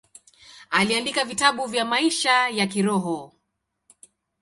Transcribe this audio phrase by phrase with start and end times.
[0.69, 3.33] Aliandika vitabu vya maisha ya kiroho.